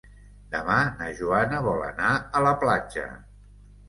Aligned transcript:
Demà 0.53 0.77
na 1.01 1.09
Joana 1.19 1.59
vol 1.67 1.83
anar 1.87 2.13
a 2.39 2.41
la 2.47 2.55
platja. 2.65 3.05